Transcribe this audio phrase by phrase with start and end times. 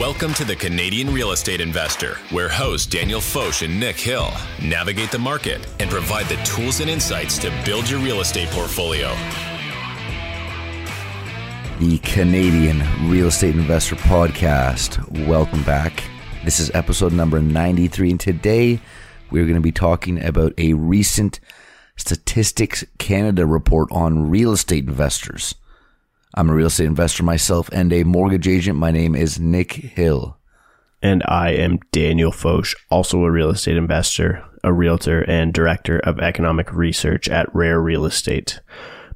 [0.00, 4.28] Welcome to the Canadian Real Estate Investor, where hosts Daniel Foch and Nick Hill
[4.60, 9.14] navigate the market and provide the tools and insights to build your real estate portfolio.
[11.78, 15.28] The Canadian Real Estate Investor Podcast.
[15.28, 16.02] Welcome back.
[16.44, 18.80] This is episode number 93, and today
[19.30, 21.38] we're going to be talking about a recent
[21.94, 25.54] Statistics Canada report on real estate investors.
[26.36, 28.76] I'm a real estate investor myself and a mortgage agent.
[28.76, 30.36] My name is Nick Hill.
[31.00, 36.18] And I am Daniel Foch, also a real estate investor, a realtor, and director of
[36.18, 38.60] economic research at Rare Real Estate.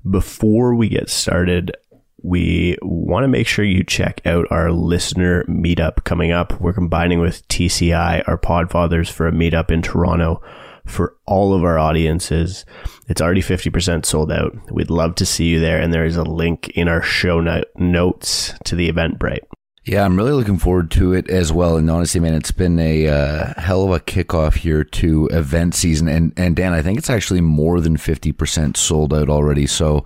[0.09, 1.77] Before we get started,
[2.23, 6.61] we want to make sure you check out our listener meetup coming up.
[6.61, 10.41] We're combining with TCI, our Podfathers, for a meetup in Toronto
[10.88, 12.65] for all of our audiences.
[13.09, 14.56] It's already 50% sold out.
[14.70, 15.80] We'd love to see you there.
[15.80, 17.41] And there is a link in our show
[17.77, 19.47] notes to the Eventbrite.
[19.88, 21.78] Yeah, I'm really looking forward to it as well.
[21.78, 26.08] And honestly, man, it's been a uh, hell of a kickoff here to event season.
[26.08, 29.67] And, and Dan, I think it's actually more than 50% sold out already.
[29.67, 30.05] So,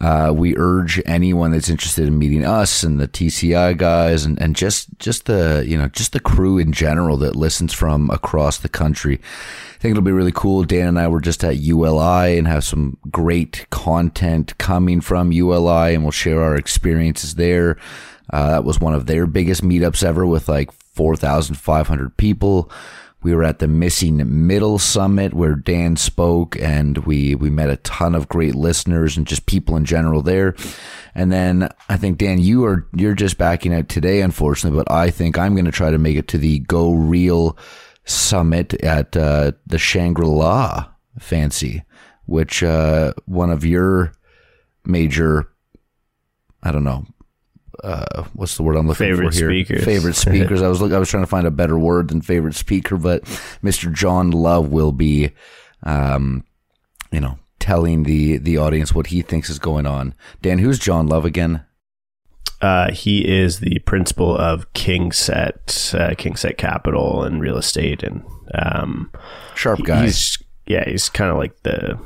[0.00, 4.56] uh, we urge anyone that's interested in meeting us and the TCI guys and, and
[4.56, 8.70] just, just the, you know, just the crew in general that listens from across the
[8.70, 9.20] country.
[9.80, 10.64] I think it'll be really cool.
[10.64, 15.94] Dan and I were just at ULI and have some great content coming from ULI
[15.94, 17.78] and we'll share our experiences there.
[18.30, 22.70] Uh, that was one of their biggest meetups ever with like 4,500 people.
[23.22, 27.78] We were at the Missing Middle Summit where Dan spoke and we, we met a
[27.78, 30.56] ton of great listeners and just people in general there.
[31.14, 35.08] And then I think Dan, you are, you're just backing out today, unfortunately, but I
[35.08, 37.56] think I'm going to try to make it to the Go Real
[38.10, 41.84] Summit at, uh, the Shangri-La fancy,
[42.26, 44.12] which, uh, one of your
[44.84, 45.48] major,
[46.62, 47.06] I don't know,
[47.82, 49.48] uh, what's the word I'm looking favorite for here?
[49.48, 49.84] Speakers.
[49.84, 50.62] Favorite speakers.
[50.62, 53.24] I was look, I was trying to find a better word than favorite speaker, but
[53.64, 53.92] Mr.
[53.92, 55.30] Jon Love will be,
[55.82, 56.44] um,
[57.10, 60.14] you know, telling the the audience what he thinks is going on.
[60.42, 61.64] Dan, who's Jon Love again?
[62.60, 68.22] Uh, he is the principal of KingSett, uh, KingSett Capital and real estate, and
[68.54, 69.10] um,
[69.54, 70.04] sharp guy.
[70.04, 71.98] He's, yeah, he's kind of like the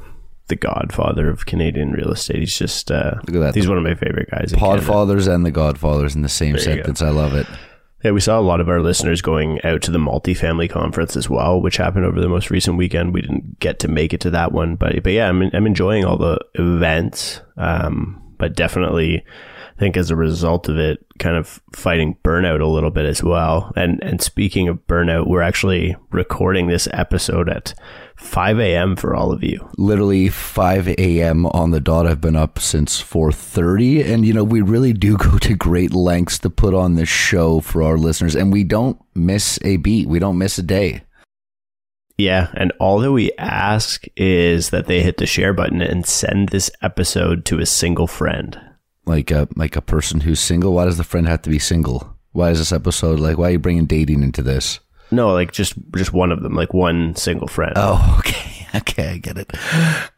[0.48, 2.38] the godfather of Canadian real estate.
[2.38, 3.54] He's just uh, Look at that.
[3.54, 4.52] He's one of my favorite guys.
[4.52, 7.00] Podfathers and the Godfathers in the same sentence.
[7.02, 7.46] I love it.
[8.04, 11.30] Yeah, we saw a lot of our listeners going out to the multifamily conference as
[11.30, 13.14] well, which happened over the most recent weekend.
[13.14, 16.04] We didn't get to make it to that one, but but yeah, I'm I'm enjoying
[16.04, 17.40] all the events.
[17.56, 19.24] Um, but definitely,
[19.76, 23.24] I think as a result of it, kind of fighting burnout a little bit as
[23.24, 23.72] well.
[23.74, 27.74] And and speaking of burnout, we're actually recording this episode at
[28.16, 28.94] 5 a.m.
[28.94, 29.68] for all of you.
[29.76, 31.46] Literally 5 a.m.
[31.46, 32.06] on the dot.
[32.06, 36.38] I've been up since 4:30, and you know we really do go to great lengths
[36.40, 40.08] to put on this show for our listeners, and we don't miss a beat.
[40.08, 41.02] We don't miss a day.
[42.16, 46.50] Yeah, and all that we ask is that they hit the share button and send
[46.50, 48.60] this episode to a single friend.
[49.06, 50.74] Like a like a person who's single.
[50.74, 52.16] Why does the friend have to be single?
[52.32, 53.38] Why is this episode like?
[53.38, 54.80] Why are you bringing dating into this?
[55.10, 57.72] No, like just just one of them, like one single friend.
[57.76, 58.54] Oh, okay.
[58.74, 59.52] Okay, I get it.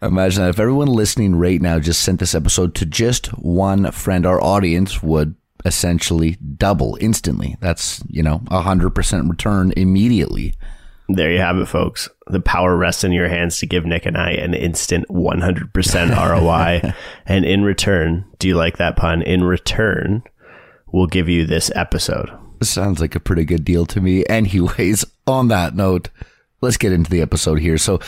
[0.01, 4.25] Imagine that if everyone listening right now just sent this episode to just one friend,
[4.25, 5.35] our audience would
[5.67, 7.57] essentially double instantly.
[7.61, 10.55] That's, you know, a 100% return immediately.
[11.09, 12.09] There you have it, folks.
[12.27, 15.73] The power rests in your hands to give Nick and I an instant 100%
[16.31, 16.93] ROI.
[17.27, 19.23] and in return, do you like that pun?
[19.23, 20.25] In return,
[20.93, 22.31] we'll give you this episode.
[22.63, 24.25] Sounds like a pretty good deal to me.
[24.29, 26.09] Anyways, on that note,
[26.61, 27.79] let's get into the episode here.
[27.79, 28.01] So,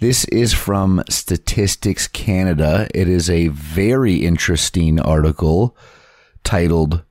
[0.00, 2.88] this is from Statistics Canada.
[2.94, 5.76] It is a very interesting article
[6.44, 7.02] titled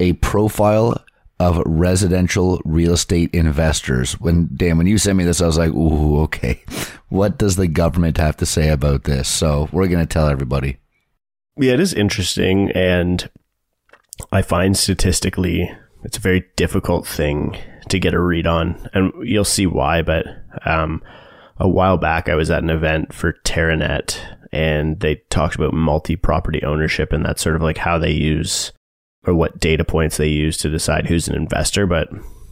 [0.00, 1.04] A Profile
[1.40, 4.14] of Residential Real Estate Investors.
[4.20, 6.62] When Dan, when you sent me this, I was like, ooh, okay.
[7.08, 9.28] What does the government have to say about this?
[9.28, 10.78] So, we're going to tell everybody.
[11.56, 12.70] Yeah, it is interesting.
[12.72, 13.30] And
[14.32, 15.70] I find statistically,
[16.04, 17.56] it's a very difficult thing
[17.88, 20.02] to get a read on, and you'll see why.
[20.02, 20.26] But
[20.64, 21.02] um,
[21.56, 24.18] a while back, I was at an event for Teranet,
[24.52, 28.72] and they talked about multi-property ownership, and that's sort of like how they use
[29.26, 31.86] or what data points they use to decide who's an investor.
[31.86, 32.08] But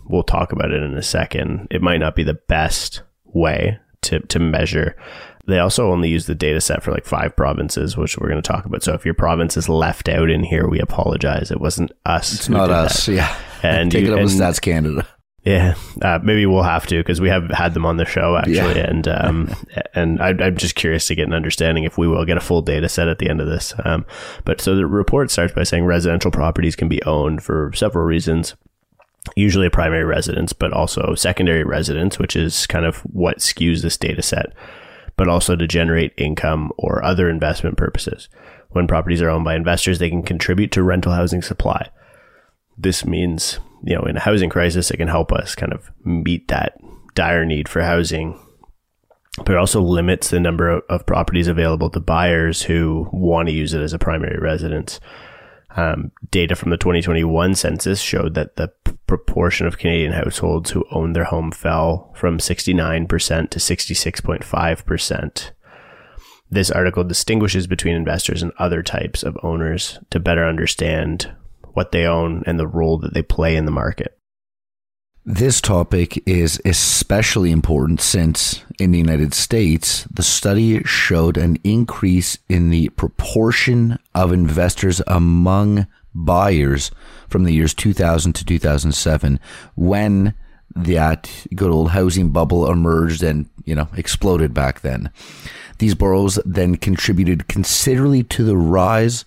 [0.09, 1.69] we'll talk about it in a second.
[1.71, 4.97] It might not be the best way to to measure.
[5.47, 8.47] They also only use the data set for like five provinces, which we're going to
[8.47, 8.83] talk about.
[8.83, 11.53] So if your province is left out in here, we apologize.
[11.53, 12.35] It wasn't us.
[12.35, 13.07] It's not us.
[13.07, 13.13] That.
[13.13, 13.39] Yeah.
[13.63, 15.07] And take you, it up with Stats Canada.
[15.47, 18.57] Yeah, uh, maybe we'll have to because we have had them on the show actually,
[18.57, 18.91] Yeah.
[18.91, 19.55] and um,
[19.95, 22.61] and I, I'm just curious to get an understanding if we will get a full
[22.63, 23.73] data set at the end of this.
[23.85, 24.05] Um,
[24.45, 28.55] but so the report starts by saying residential properties can be owned for several reasons.
[29.37, 33.97] usually a primary residence, but also secondary residence, which is kind of what skews this
[33.97, 34.53] data set,
[35.17, 38.29] but also to generate income or other investment purposes.
[38.71, 41.89] When properties are owned by investors, they can contribute to rental housing supply.
[42.79, 46.49] This means, you know, in a housing crisis, it can help us kind of meet
[46.49, 46.79] that
[47.15, 48.39] dire need for housing,
[49.39, 53.75] but it also limits the number of, properties available to buyers who want to use
[53.75, 55.01] it as a primary residence.
[55.77, 60.87] Um, data from the 2021 census showed that the p- proportion of Canadian households who
[60.91, 65.51] owned their home fell from 69% to 66.5%.
[66.51, 71.31] This article distinguishes between investors and other types of owners to better understand
[71.77, 74.19] what they own and the role that they play in the market.
[75.27, 82.39] This topic is especially important since in the United States, the study showed an increase
[82.49, 86.91] in the proportion of investors among buyers
[87.29, 89.39] from the years 2000 to 2007
[89.75, 90.33] when
[90.75, 95.11] that good old housing bubble emerged and, you know, exploded back then.
[95.79, 99.27] These borrows then contributed considerably to the rise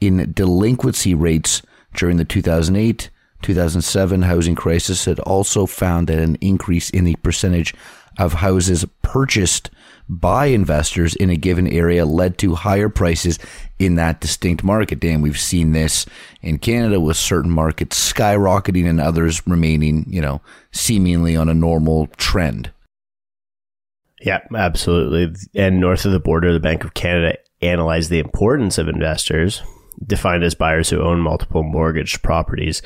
[0.00, 1.60] in delinquency rates
[1.94, 3.10] during the 2008
[3.42, 7.74] 2007 housing crisis had also found that an increase in the percentage
[8.18, 9.70] of houses purchased
[10.08, 13.38] by investors in a given area led to higher prices
[13.78, 14.98] in that distinct market.
[14.98, 16.04] Dan, we've seen this
[16.42, 20.40] in Canada with certain markets skyrocketing and others remaining, you know,
[20.72, 22.72] seemingly on a normal trend.
[24.20, 25.34] Yeah, absolutely.
[25.54, 29.62] And north of the border, the Bank of Canada analyzed the importance of investors
[30.06, 32.82] defined as buyers who own multiple mortgaged properties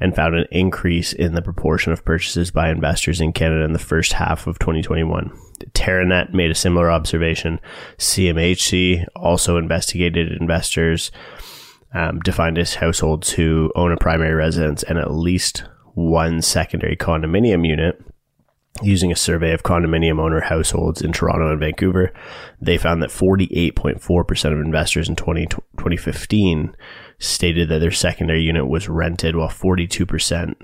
[0.00, 3.78] and found an increase in the proportion of purchases by investors in Canada in the
[3.78, 5.30] first half of 2021.
[5.72, 7.60] Teranet made a similar observation.
[7.98, 11.10] CMHC also investigated investors
[11.94, 15.64] um, defined as households who own a primary residence and at least
[15.94, 18.00] one secondary condominium unit
[18.82, 22.12] using a survey of condominium owner households in Toronto and Vancouver,
[22.60, 26.76] they found that 48.4% of investors in 20, 2015
[27.18, 30.54] stated that their secondary unit was rented, while 42%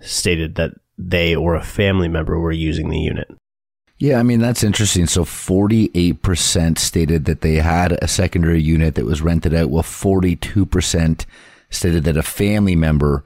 [0.00, 3.28] stated that they or a family member were using the unit.
[3.98, 5.06] Yeah, I mean, that's interesting.
[5.06, 11.26] So 48% stated that they had a secondary unit that was rented out, while 42%
[11.68, 13.22] stated that a family member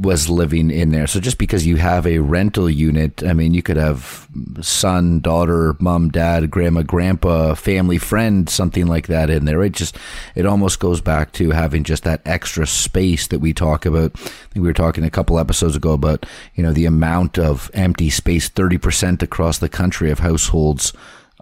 [0.00, 1.08] was living in there.
[1.08, 4.28] So just because you have a rental unit, I mean, you could have
[4.60, 9.62] son, daughter, mom, dad, grandma, grandpa, family, friend, something like that in there.
[9.62, 9.98] It just,
[10.36, 14.12] it almost goes back to having just that extra space that we talk about.
[14.14, 17.68] I think we were talking a couple episodes ago about, you know, the amount of
[17.74, 20.92] empty space, 30% across the country of households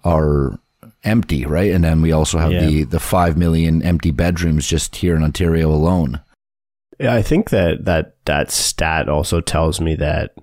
[0.03, 0.59] are
[1.05, 1.73] empty, right?
[1.73, 2.67] And then we also have yeah.
[2.67, 6.23] the, the 5 million empty bedrooms just here in Ontario alone.
[6.99, 10.35] Yeah, I think that that that stat also tells me that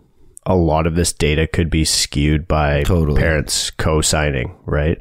[0.45, 3.19] a lot of this data could be skewed by totally.
[3.19, 4.99] parents co-signing, right?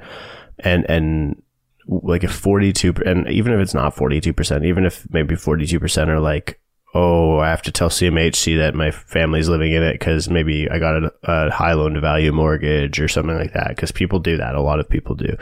[0.60, 1.43] And and
[1.87, 6.60] like if 42 and even if it's not 42%, even if maybe 42% are like
[6.94, 10.79] oh, I have to tell CMHC that my family's living in it because maybe I
[10.79, 13.69] got a, a, high loan to value mortgage or something like that.
[13.69, 14.55] Because people do that.
[14.55, 15.37] A lot of people do.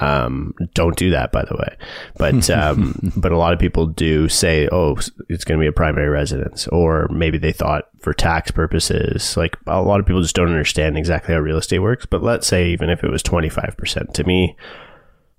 [0.00, 1.76] Um, don't do that, by the way.
[2.16, 4.96] But um, but a lot of people do say, oh,
[5.28, 9.36] it's going to be a primary residence, or maybe they thought for tax purposes.
[9.36, 12.06] Like a lot of people just don't understand exactly how real estate works.
[12.06, 14.56] But let's say even if it was twenty five percent, to me,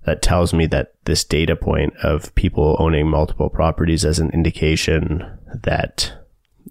[0.04, 5.38] that tells me that this data point of people owning multiple properties as an indication
[5.62, 6.12] that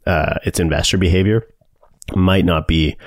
[0.06, 1.48] uh, it's investor behavior
[2.16, 2.98] might not be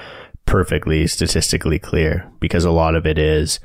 [0.47, 3.61] perfectly statistically clear because a lot of it is,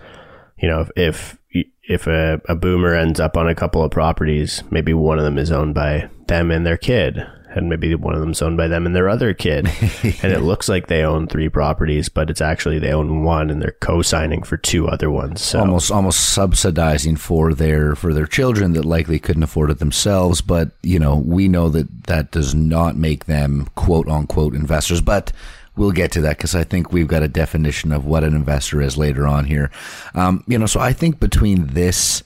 [0.57, 4.93] you know, if if a, a boomer ends up on a couple of properties, maybe
[4.93, 8.41] one of them is owned by them and their kid, and maybe one of them's
[8.41, 9.67] owned by them and their other kid.
[10.03, 13.61] and it looks like they own three properties, but it's actually they own one and
[13.61, 15.41] they're co-signing for two other ones.
[15.41, 20.41] So almost almost subsidizing for their for their children that likely couldn't afford it themselves.
[20.41, 25.01] But you know, we know that that does not make them quote unquote investors.
[25.01, 25.31] But
[25.75, 28.81] we'll get to that because I think we've got a definition of what an investor
[28.81, 29.71] is later on here.
[30.13, 32.21] Um, you know, so I think between this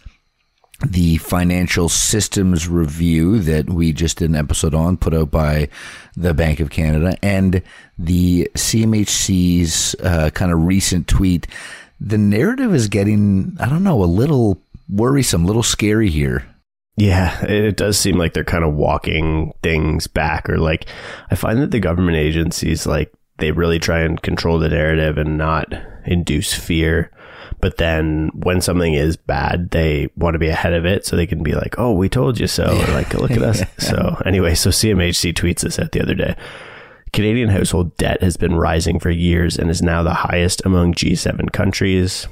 [0.86, 5.70] the financial systems review that we just did an episode on, put out by
[6.16, 7.62] the Bank of Canada, and
[7.98, 11.48] the CMHC's uh, kind of recent tweet.
[12.00, 16.46] The narrative is getting, I don't know, a little worrisome, a little scary here.
[16.96, 20.86] Yeah, it does seem like they're kind of walking things back, or like
[21.32, 25.38] I find that the government agencies, like, they really try and control the narrative and
[25.38, 25.74] not
[26.06, 27.10] induce fear
[27.64, 31.26] but then when something is bad, they want to be ahead of it so they
[31.26, 34.54] can be like, "Oh, we told you so," or like, "Look at us." so anyway,
[34.54, 36.36] so CMHC tweets this out the other day.
[37.14, 41.54] Canadian household debt has been rising for years and is now the highest among G7
[41.54, 42.28] countries.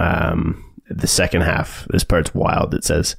[0.00, 2.74] Um, the second half, this part's wild.
[2.74, 3.14] It says,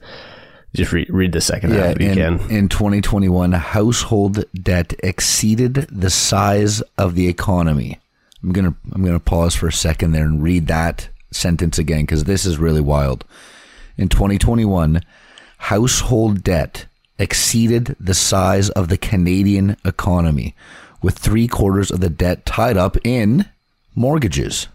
[0.76, 2.52] just read, read the second half if you in, can.
[2.52, 8.02] in 2021, household debt exceeded the size of the economy.
[8.44, 12.26] I'm gonna I'm gonna pause for a second there and read that sentence again because
[12.26, 13.26] this is really wild.
[13.98, 15.02] In 2021,
[15.58, 16.86] household debt
[17.20, 20.56] exceeded the size of the Canadian economy,
[21.02, 23.46] with three quarters of the debt tied up in
[23.96, 24.68] mortgages.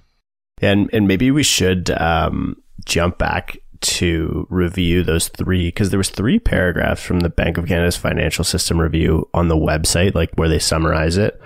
[0.60, 6.08] And and maybe we should um, jump back to review those three because there was
[6.08, 10.48] three paragraphs from the Bank of Canada's financial system review on the website, like where
[10.48, 11.40] they summarize it,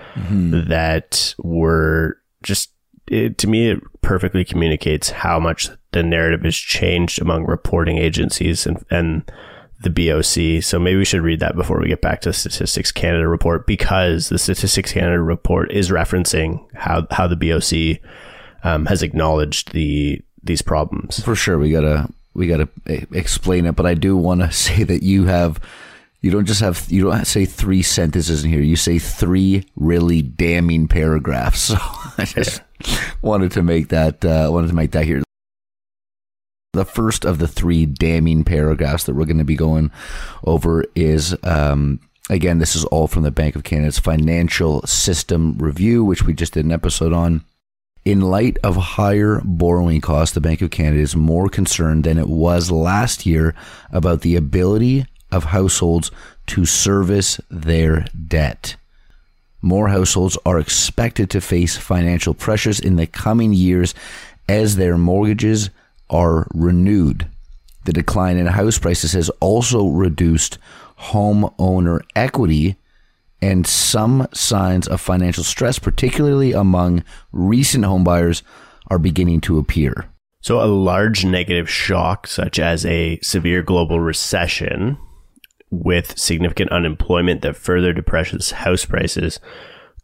[0.69, 2.71] that were just
[3.11, 8.67] it, to me it perfectly communicates how much the narrative has changed among reporting agencies
[8.67, 9.31] and and
[9.83, 10.63] the BOC.
[10.63, 13.67] So maybe we should read that before we get back to the Statistics Canada report
[13.67, 18.01] because the Statistics Canada report is referencing how how the BOC
[18.63, 21.21] um, has acknowledged the these problems.
[21.21, 23.77] For sure, we gotta we gotta eh, explain it.
[23.77, 25.61] But I do want to say that you have
[26.21, 28.61] you don't just have you don't say three sentences in here.
[28.61, 31.71] You say three really damning paragraphs.
[31.71, 31.77] So
[32.19, 32.61] I just
[33.23, 35.23] wanted to make that uh, wanted to make that here.
[36.73, 39.91] The first of the three damning paragraphs that we're going to be going
[40.45, 46.05] over is um, again, this is all from the Bank of Canada's financial system review,
[46.05, 47.45] which we just did an episode on.
[48.05, 52.29] In light of higher borrowing costs, the Bank of Canada is more concerned than it
[52.29, 53.55] was last year
[53.93, 56.11] about the ability of households
[56.47, 58.77] to service their debt.
[59.63, 63.95] More households are expected to face financial pressures in the coming years
[64.49, 65.71] as their mortgages
[66.09, 67.27] are renewed.
[67.85, 70.59] The decline in house prices has also reduced
[70.99, 72.77] homeowner equity
[73.43, 77.03] and some signs of financial stress, particularly among
[77.33, 78.43] recent homebuyers,
[78.89, 80.07] are beginning to appear.
[80.43, 84.99] So, a large negative shock, such as a severe global recession
[85.71, 89.41] with significant unemployment that further depresses house prices,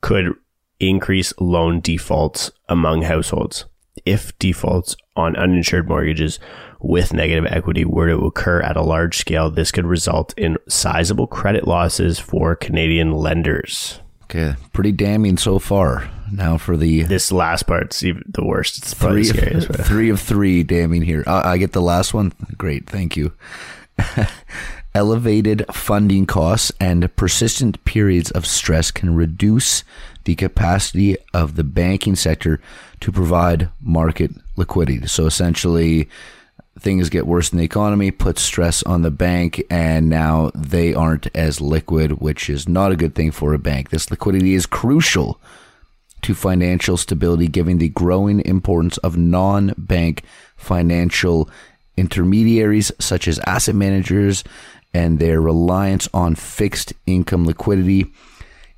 [0.00, 0.34] could
[0.78, 3.64] increase loan defaults among households.
[4.04, 6.38] If defaults on uninsured mortgages
[6.80, 11.26] with negative equity were to occur at a large scale, this could result in sizable
[11.26, 14.00] credit losses for Canadian lenders.
[14.24, 16.10] Okay, pretty damning so far.
[16.30, 18.78] Now for the This last part's even the worst.
[18.78, 19.70] It's probably three the scariest.
[19.70, 21.22] of, three of three damning here.
[21.26, 22.32] I, I get the last one.
[22.58, 23.32] Great, thank you.
[24.96, 29.84] Elevated funding costs and persistent periods of stress can reduce
[30.24, 32.62] the capacity of the banking sector
[33.00, 35.06] to provide market liquidity.
[35.06, 36.08] So essentially,
[36.80, 41.26] things get worse in the economy, puts stress on the bank, and now they aren't
[41.36, 43.90] as liquid, which is not a good thing for a bank.
[43.90, 45.38] This liquidity is crucial
[46.22, 50.22] to financial stability, given the growing importance of non bank
[50.56, 51.50] financial
[51.96, 54.44] intermediaries such as asset managers
[54.96, 58.06] and their reliance on fixed income liquidity.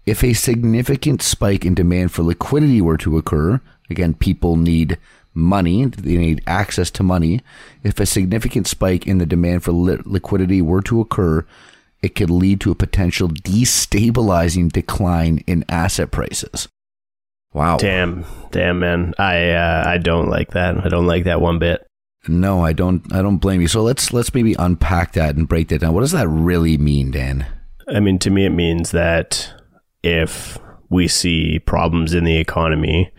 [0.05, 4.99] If a significant spike in demand for liquidity were to occur, again, people need
[5.33, 7.41] money, they need access to money.
[7.85, 11.47] If a significant spike in the demand for li- liquidity were to occur,
[12.03, 16.67] it could lead to a potential destabilizing decline in asset prices.
[17.53, 17.77] Wow.
[17.77, 19.15] Damn, damn, man.
[19.19, 20.85] I uh, I don't like that.
[20.85, 21.88] I don't like that one bit.
[22.27, 23.69] No, I don't I don't blame you.
[23.69, 25.95] So let's let's maybe unpack that and break that down.
[25.95, 27.47] What does that really mean, Dan?
[27.89, 29.53] I mean, to me, it means that
[30.03, 30.59] if
[30.91, 33.13] we see problems in the economy,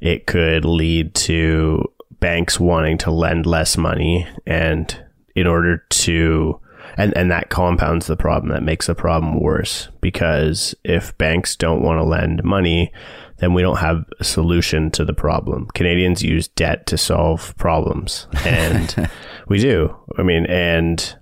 [0.00, 1.84] it could lead to
[2.20, 4.26] banks wanting to lend less money.
[4.46, 5.04] And
[5.34, 6.60] in order to,
[6.96, 9.88] and, and that compounds the problem, that makes the problem worse.
[10.00, 12.92] Because if banks don't want to lend money,
[13.40, 15.66] then we don't have a solution to the problem.
[15.74, 18.26] Canadians use debt to solve problems.
[18.44, 19.10] And
[19.48, 19.96] we do.
[20.18, 21.16] I mean, and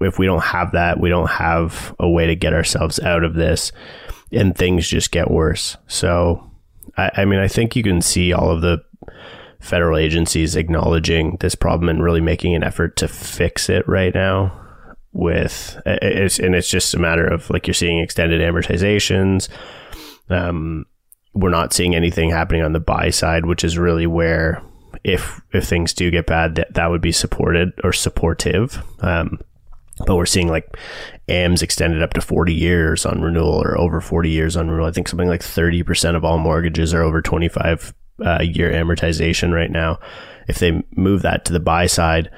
[0.00, 3.34] if we don't have that, we don't have a way to get ourselves out of
[3.34, 3.72] this,
[4.32, 5.76] and things just get worse.
[5.86, 6.50] So,
[6.96, 8.82] I, I mean, I think you can see all of the
[9.60, 14.64] federal agencies acknowledging this problem and really making an effort to fix it right now.
[15.12, 19.48] With it's and it's just a matter of like you're seeing extended amortizations.
[20.28, 20.84] Um,
[21.38, 24.62] we're not seeing anything happening on the buy side, which is really where
[25.04, 28.82] if if things do get bad, that that would be supported or supportive.
[29.00, 29.38] Um,
[30.06, 30.76] but we're seeing like
[31.28, 34.88] AMs extended up to 40 years on renewal or over 40 years on renewal.
[34.88, 39.70] I think something like 30% of all mortgages are over 25 uh, year amortization right
[39.70, 39.98] now.
[40.46, 42.30] If they move that to the buy side,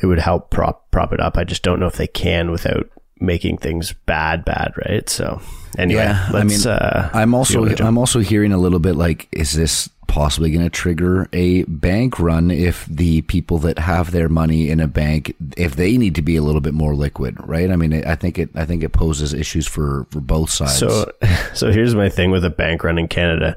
[0.00, 1.36] it would help prop prop it up.
[1.36, 2.88] I just don't know if they can without
[3.20, 5.08] making things bad, bad, right?
[5.08, 5.40] So
[5.78, 7.84] anyway, Yeah, I let's, mean, uh, I'm also see what we do.
[7.84, 12.20] I'm also hearing a little bit like, is this possibly going to trigger a bank
[12.20, 16.22] run if the people that have their money in a bank, if they need to
[16.22, 17.70] be a little bit more liquid, right?
[17.70, 20.78] I mean, I think it I think it poses issues for for both sides.
[20.78, 21.10] So,
[21.54, 23.56] so here's my thing with a bank run in Canada.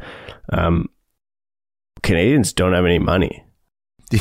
[0.50, 0.90] Um,
[2.02, 3.44] Canadians don't have any money,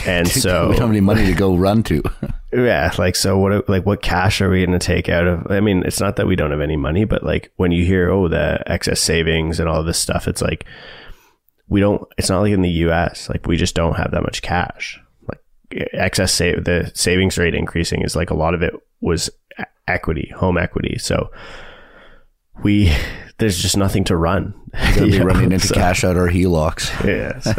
[0.06, 2.02] and so we don't have any money to go run to.
[2.52, 3.38] yeah, like so.
[3.38, 5.50] What like what cash are we going to take out of?
[5.50, 8.10] I mean, it's not that we don't have any money, but like when you hear
[8.10, 10.64] oh the excess savings and all this stuff, it's like
[11.68, 12.02] we don't.
[12.18, 13.28] It's not like in the U.S.
[13.28, 15.00] Like we just don't have that much cash.
[15.28, 19.30] Like excess save the savings rate increasing is like a lot of it was
[19.86, 20.98] equity, home equity.
[20.98, 21.30] So
[22.62, 22.92] we
[23.38, 24.54] there's just nothing to run.
[24.72, 27.04] We're gonna be know, running into so- cash out our HELOCs.
[27.06, 27.38] Yeah.
[27.40, 27.54] so,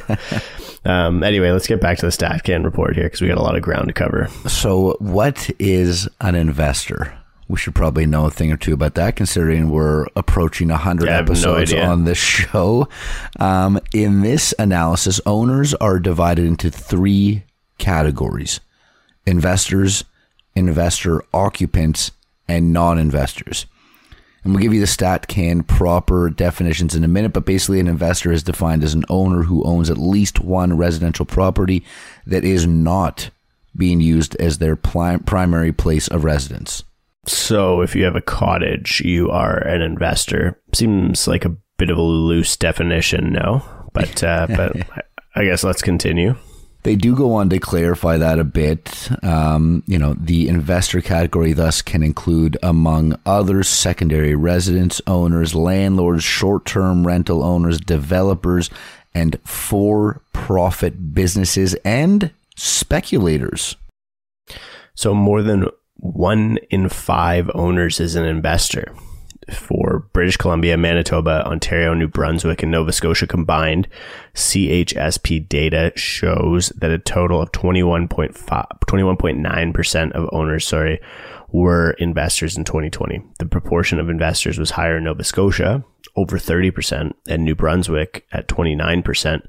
[0.88, 3.56] um, anyway, let's get back to the StatCan report here because we got a lot
[3.56, 4.30] of ground to cover.
[4.48, 7.18] So, what is an investor?
[7.50, 11.16] We should probably know a thing or two about that, considering we're approaching 100 Yeah,
[11.16, 12.88] have no episodes on this show.
[13.40, 17.44] Um, in this analysis, owners are divided into three
[17.78, 18.60] categories
[19.26, 20.06] investors,
[20.56, 22.12] investor occupants,
[22.48, 23.66] and non investors.
[24.48, 27.90] And we'll give you the stat can proper definitions in a minute, but basically, an
[27.90, 31.84] investor is defined as an owner who owns at least one residential property
[32.26, 33.30] that is not
[33.76, 36.86] being used as their pli- primary place of residence.
[37.26, 40.58] So, if you have a cottage, you are an investor.
[40.74, 43.64] Seems like a bit of a loose definition, no?
[43.92, 45.02] But uh, but I-
[45.36, 46.36] I guess let's continue.
[46.88, 49.10] They do go on to clarify that a bit.
[49.22, 56.24] Um, you know, the investor category thus can include, among others, secondary residence owners, landlords,
[56.24, 58.70] short term rental owners, developers,
[59.14, 63.76] and for profit businesses and speculators.
[64.96, 65.68] So, more than
[65.98, 68.96] one in five owners is an investor.
[69.52, 73.88] For British Columbia, Manitoba, Ontario, New Brunswick, and Nova Scotia combined,
[74.34, 81.00] CHSP data shows that a total of 21.5, 21.9% of owners, sorry,
[81.50, 83.22] were investors in 2020.
[83.38, 88.48] The proportion of investors was higher in Nova Scotia, over 30%, and New Brunswick at
[88.48, 89.46] 29%,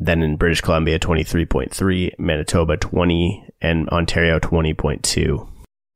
[0.00, 5.46] than in British Columbia, 23.3, Manitoba, 20, and Ontario, 20.2.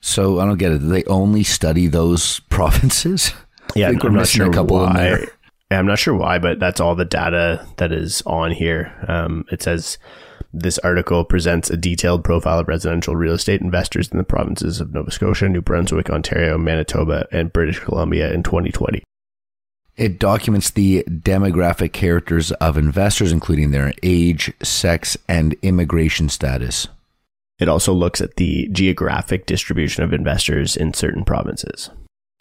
[0.02, 0.80] So I don't get it.
[0.80, 3.32] They only study those provinces?
[3.74, 4.88] Yeah, I think we're I'm not missing sure a couple why.
[4.88, 5.28] in there.
[5.70, 8.92] Yeah, I'm not sure why, but that's all the data that is on here.
[9.08, 9.96] Um, it says
[10.52, 14.92] this article presents a detailed profile of residential real estate investors in the provinces of
[14.92, 19.02] Nova Scotia, New Brunswick, Ontario, Manitoba, and British Columbia in 2020.
[19.96, 26.88] It documents the demographic characters of investors, including their age, sex, and immigration status.
[27.58, 31.90] It also looks at the geographic distribution of investors in certain provinces.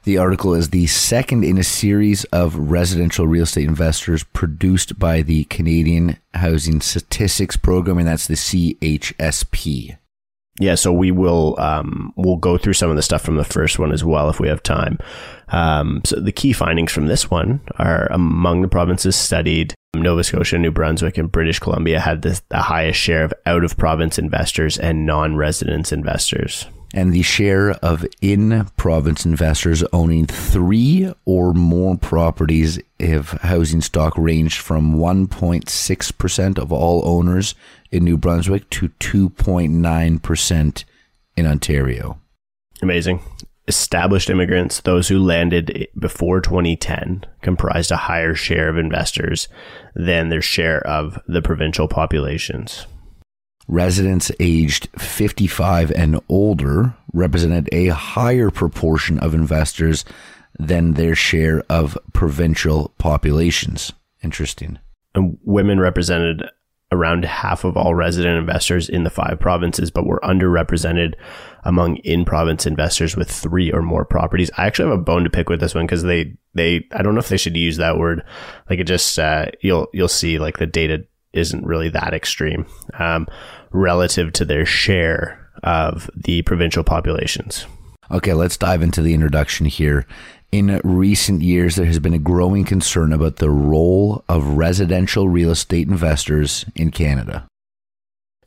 [0.04, 5.22] The article is the second in a series of residential real estate investors produced by
[5.22, 9.98] the Canadian Housing Statistics Program, and that's the CHSP.
[10.60, 13.78] Yeah, so we will um, we'll go through some of the stuff from the first
[13.78, 14.98] one as well if we have time.
[15.50, 20.58] Um, so the key findings from this one are among the provinces studied, Nova Scotia,
[20.58, 24.80] New Brunswick, and British Columbia had the, the highest share of out of province investors
[24.80, 26.66] and non residence investors.
[26.94, 34.18] And the share of in province investors owning three or more properties if housing stock
[34.18, 37.56] ranged from 1.6% of all owners
[37.92, 40.84] in New Brunswick to 2.9%
[41.38, 42.20] in Ontario.
[42.82, 43.22] Amazing.
[43.68, 49.48] Established immigrants, those who landed before 2010, comprised a higher share of investors
[49.96, 52.86] than their share of the provincial populations.
[53.72, 60.04] Residents aged 55 and older represented a higher proportion of investors
[60.60, 63.94] than their share of provincial populations.
[64.22, 64.78] Interesting.
[65.16, 66.44] and women represented
[66.92, 71.14] around half of all resident investors in the five provinces, but were underrepresented
[71.64, 74.52] among in-province investors with three or more properties.
[74.58, 77.14] I actually have a bone to pick with this one because they they I don't
[77.14, 78.26] know if they should use that word.
[78.70, 82.66] Like it just uh, you'll you'll see like the data isn't really that extreme
[83.00, 83.26] um,
[83.72, 87.66] relative to their share of the provincial populations.
[88.10, 90.06] Okay, let's dive into the introduction here.
[90.52, 95.52] In recent years, there has been a growing concern about the role of residential real
[95.52, 97.48] estate investors in Canada.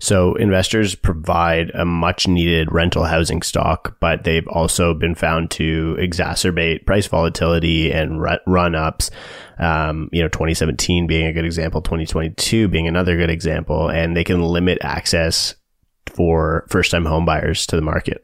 [0.05, 5.97] So investors provide a much needed rental housing stock, but they've also been found to
[5.99, 9.11] exacerbate price volatility and run ups.
[9.59, 14.25] Um, you know, 2017 being a good example, 2022 being another good example, and they
[14.25, 15.55] can limit access
[16.15, 18.23] for first time home buyers to the market.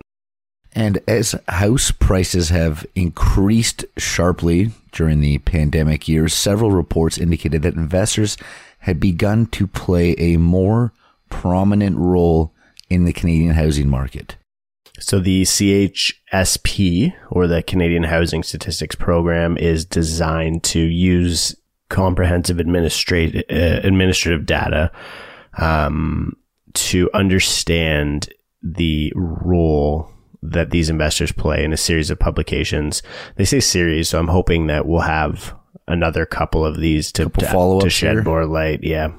[0.74, 7.72] And as house prices have increased sharply during the pandemic years, several reports indicated that
[7.72, 8.36] investors
[8.80, 10.92] had begun to play a more
[11.30, 12.54] prominent role
[12.88, 14.36] in the Canadian housing market.
[14.98, 21.56] So the CHSP or the Canadian Housing Statistics Program is designed to use
[21.88, 24.92] comprehensive administrative uh, administrative data
[25.58, 26.36] um,
[26.74, 28.28] to understand
[28.62, 30.10] the role
[30.42, 33.02] that these investors play in a series of publications.
[33.36, 35.54] They say series, so I'm hoping that we'll have
[35.88, 38.22] another couple of these to, to, to shed here.
[38.22, 38.80] more light.
[38.82, 39.12] Yeah.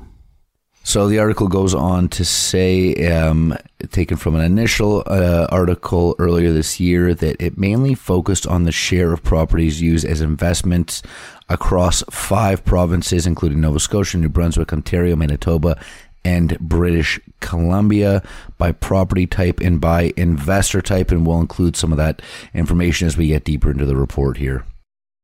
[0.83, 3.55] So the article goes on to say, um,
[3.91, 8.71] taken from an initial uh, article earlier this year, that it mainly focused on the
[8.71, 11.03] share of properties used as investments
[11.49, 15.79] across five provinces, including Nova Scotia, New Brunswick, Ontario, Manitoba,
[16.25, 18.23] and British Columbia
[18.57, 21.11] by property type and by investor type.
[21.11, 22.21] And we'll include some of that
[22.53, 24.65] information as we get deeper into the report here.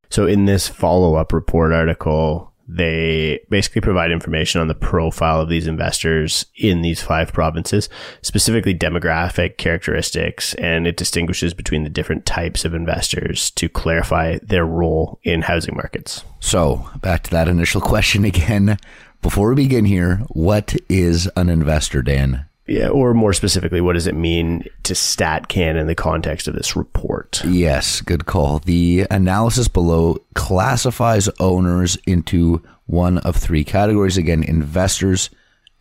[0.09, 5.49] So, in this follow up report article, they basically provide information on the profile of
[5.49, 7.87] these investors in these five provinces,
[8.21, 14.65] specifically demographic characteristics, and it distinguishes between the different types of investors to clarify their
[14.65, 16.23] role in housing markets.
[16.39, 18.77] So, back to that initial question again.
[19.21, 22.45] Before we begin here, what is an investor, Dan?
[22.67, 26.75] Yeah, or more specifically, what does it mean to StatCan in the context of this
[26.75, 27.41] report?
[27.45, 28.59] Yes, good call.
[28.59, 35.29] The analysis below classifies owners into one of three categories again investors,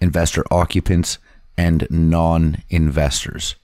[0.01, 1.19] investor occupants,
[1.59, 3.57] and non investors.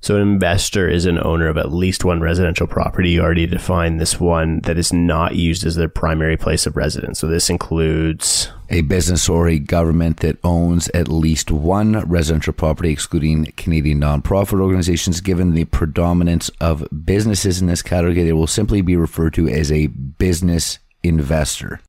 [0.00, 3.10] So, an investor is an owner of at least one residential property.
[3.10, 7.18] You already defined this one that is not used as their primary place of residence.
[7.18, 12.90] So, this includes a business or a government that owns at least one residential property,
[12.90, 15.20] excluding Canadian nonprofit organizations.
[15.20, 19.72] Given the predominance of businesses in this category, they will simply be referred to as
[19.72, 21.80] a business investor.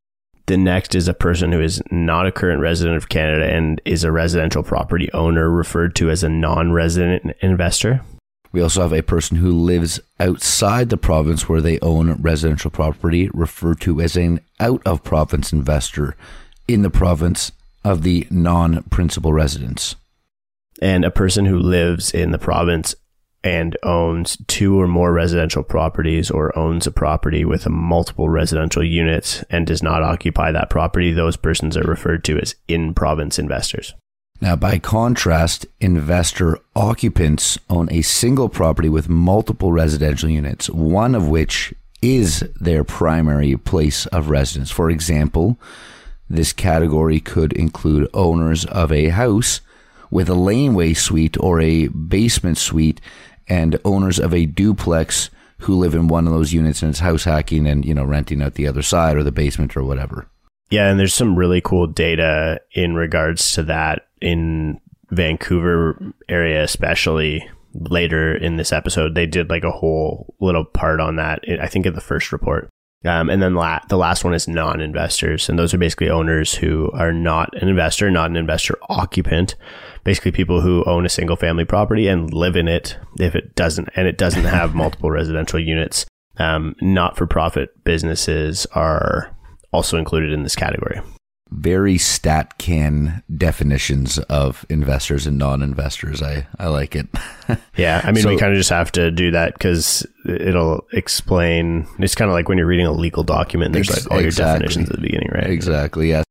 [0.45, 4.03] The next is a person who is not a current resident of Canada and is
[4.03, 8.01] a residential property owner, referred to as a non resident investor.
[8.51, 13.29] We also have a person who lives outside the province where they own residential property,
[13.31, 16.15] referred to as an out of province investor
[16.69, 17.51] in the province
[17.83, 19.95] of the non principal residence.
[20.81, 22.93] And a person who lives in the province
[23.43, 28.83] and owns two or more residential properties or owns a property with a multiple residential
[28.83, 33.39] units and does not occupy that property, those persons are referred to as in province
[33.39, 33.95] investors.
[34.39, 41.27] Now, by contrast, investor occupants own a single property with multiple residential units, one of
[41.29, 44.69] which is their primary place of residence.
[44.69, 45.57] For example,
[46.29, 49.61] this category could include owners of a house
[50.11, 53.01] with a laneway suite or a basement suite
[53.47, 57.23] and owners of a duplex who live in one of those units and it's house
[57.23, 60.27] hacking and you know renting out the other side or the basement or whatever.
[60.69, 67.47] Yeah, and there's some really cool data in regards to that in Vancouver area especially
[67.73, 71.85] later in this episode they did like a whole little part on that I think
[71.85, 72.69] in the first report.
[73.05, 76.91] Um, and then la- the last one is non-investors, and those are basically owners who
[76.91, 79.55] are not an investor, not an investor occupant,
[80.03, 83.89] basically people who own a single family property and live in it if it doesn't
[83.95, 86.05] and it doesn't have multiple residential units.
[86.37, 89.35] Um, not for profit businesses are
[89.71, 91.01] also included in this category.
[91.51, 96.21] Very stat can definitions of investors and non investors.
[96.21, 97.07] I, I like it.
[97.75, 98.01] yeah.
[98.03, 101.87] I mean, so, we kind of just have to do that because it'll explain.
[101.97, 104.89] It's kind of like when you're reading a legal document, there's like all your definitions
[104.89, 105.49] at the beginning, right?
[105.49, 106.11] Exactly.
[106.11, 106.23] Yeah.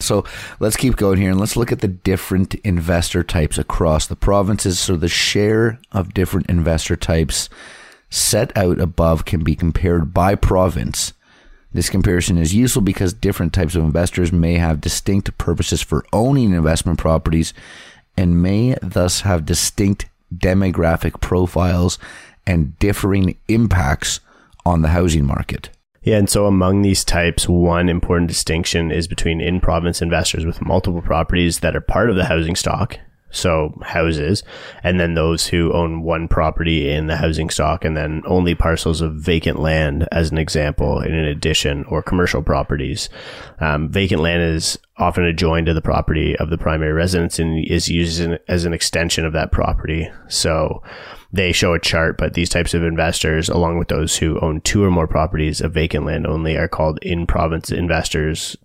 [0.00, 0.24] So
[0.60, 4.78] let's keep going here and let's look at the different investor types across the provinces.
[4.78, 7.48] So the share of different investor types
[8.10, 11.12] set out above can be compared by province.
[11.74, 16.52] This comparison is useful because different types of investors may have distinct purposes for owning
[16.52, 17.52] investment properties
[18.16, 21.98] and may thus have distinct demographic profiles
[22.46, 24.20] and differing impacts
[24.64, 25.70] on the housing market.
[26.04, 30.62] Yeah, and so among these types, one important distinction is between in province investors with
[30.62, 32.98] multiple properties that are part of the housing stock,
[33.34, 34.42] so houses,
[34.82, 39.00] and then those who own one property in the housing stock and then only parcels
[39.00, 43.08] of vacant land, as an example, in an addition or commercial properties.
[43.60, 47.88] Um, vacant land is often adjoined to the property of the primary residence and is
[47.88, 50.08] used as an extension of that property.
[50.28, 50.82] So,
[51.34, 54.84] they show a chart, but these types of investors, along with those who own two
[54.84, 58.56] or more properties of vacant land only, are called in province investors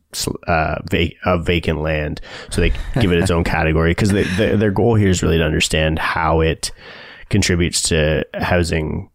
[0.45, 2.21] uh, vac- of vacant land.
[2.51, 5.97] So they give it its own category because their goal here is really to understand
[5.97, 6.71] how it
[7.29, 9.09] contributes to housing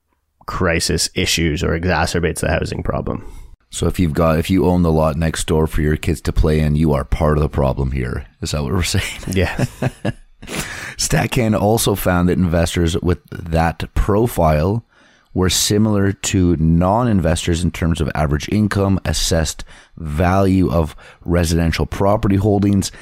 [0.47, 3.25] crisis issues or exacerbates the housing problem.
[3.71, 6.33] So if you've got if you own the lot next door for your kids to
[6.33, 8.27] play in, you are part of the problem here.
[8.43, 9.05] Is that what we're saying?
[9.29, 9.65] Yeah.
[10.97, 14.85] StatCan also found that investors with that profile
[15.33, 19.65] were similar to non-investors in terms of average income, assessed
[19.97, 22.93] value of residential property holdings,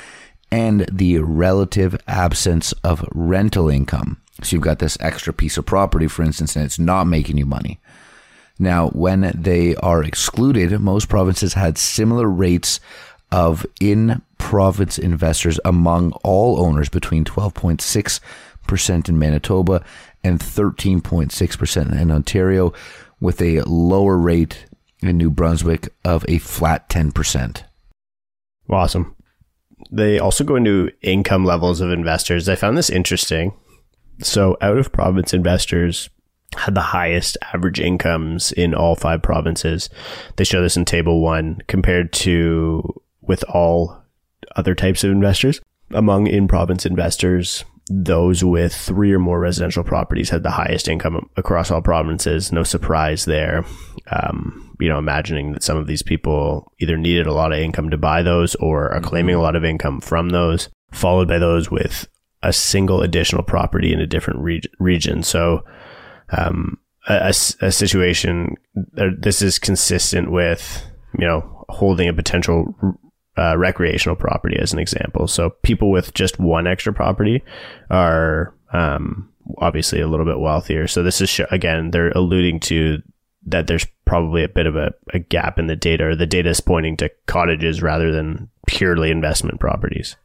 [0.50, 4.20] and the relative absence of rental income.
[4.42, 7.46] So you've got this extra piece of property, for instance, and it's not making you
[7.46, 7.80] money.
[8.58, 12.80] Now, when they are excluded, most provinces had similar rates
[13.30, 14.22] of in
[14.52, 19.82] province investors among all owners between 12.6% in Manitoba
[20.22, 22.74] and 13.6% in Ontario,
[23.18, 24.66] with a lower rate
[25.00, 27.62] in New Brunswick of a flat 10%.
[28.68, 29.16] Awesome.
[29.90, 32.46] They also go into income levels of investors.
[32.46, 33.54] I found this interesting.
[34.20, 36.10] So, out of province investors
[36.56, 39.88] had the highest average incomes in all five provinces.
[40.36, 44.01] They show this in table one compared to with all
[44.56, 45.60] other types of investors.
[45.90, 51.28] Among in province investors, those with three or more residential properties had the highest income
[51.36, 52.52] across all provinces.
[52.52, 53.64] No surprise there.
[54.10, 57.90] Um, you know, imagining that some of these people either needed a lot of income
[57.90, 61.70] to buy those or are claiming a lot of income from those, followed by those
[61.70, 62.08] with
[62.42, 65.22] a single additional property in a different reg- region.
[65.22, 65.64] So,
[66.36, 68.56] um, a, a, a situation,
[68.96, 70.84] uh, this is consistent with,
[71.18, 72.74] you know, holding a potential
[73.38, 75.26] uh, recreational property as an example.
[75.26, 77.42] So people with just one extra property
[77.90, 80.86] are um, obviously a little bit wealthier.
[80.86, 83.02] So this is sh- again they're alluding to
[83.46, 86.50] that there's probably a bit of a, a gap in the data, or the data
[86.50, 90.16] is pointing to cottages rather than purely investment properties.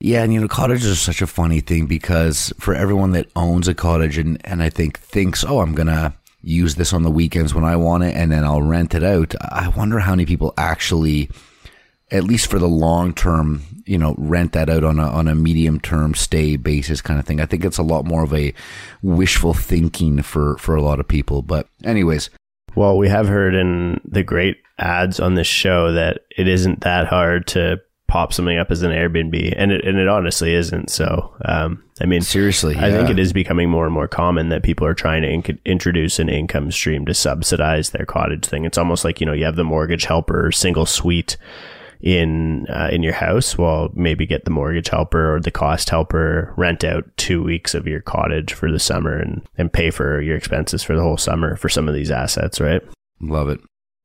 [0.00, 3.68] Yeah, and you know, cottages are such a funny thing because for everyone that owns
[3.68, 7.54] a cottage and, and I think thinks, oh, I'm gonna use this on the weekends
[7.54, 9.34] when I want it and then I'll rent it out.
[9.40, 11.30] I wonder how many people actually
[12.10, 15.34] at least for the long term, you know, rent that out on a on a
[15.34, 17.40] medium term stay basis kind of thing.
[17.40, 18.52] I think it's a lot more of a
[19.02, 21.42] wishful thinking for for a lot of people.
[21.42, 22.30] But anyways,
[22.74, 27.06] well, we have heard in the great ads on this show that it isn't that
[27.06, 30.90] hard to pop something up as an Airbnb, and it and it honestly isn't.
[30.90, 34.64] So, um, I mean, seriously, I think it is becoming more and more common that
[34.64, 38.64] people are trying to inc- introduce an income stream to subsidize their cottage thing.
[38.64, 41.36] It's almost like you know you have the mortgage helper, single suite
[42.00, 46.54] in uh, in your house, well, maybe get the mortgage helper or the cost helper,
[46.56, 50.36] rent out two weeks of your cottage for the summer, and and pay for your
[50.36, 52.82] expenses for the whole summer for some of these assets, right?
[53.20, 53.60] Love it.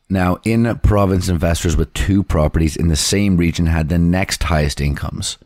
[0.09, 4.79] Now, in province, investors with two properties in the same region had the next highest
[4.79, 5.37] incomes,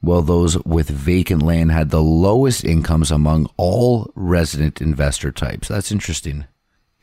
[0.00, 5.68] while those with vacant land had the lowest incomes among all resident investor types.
[5.68, 6.44] That's interesting.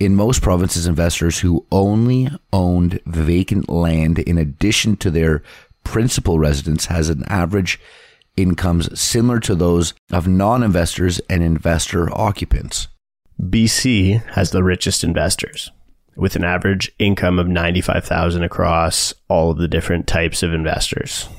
[0.01, 5.43] In most provinces, investors who only owned vacant land in addition to their
[5.83, 7.79] principal residence has an average
[8.35, 12.87] incomes similar to those of non-investors and investor occupants.
[13.39, 15.69] BC has the richest investors
[16.15, 21.29] with an average income of 95,000 across all of the different types of investors.